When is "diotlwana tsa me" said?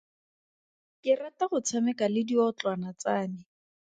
2.27-3.41